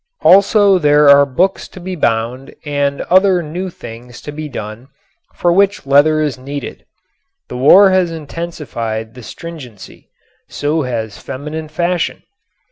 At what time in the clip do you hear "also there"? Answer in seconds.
0.23-1.07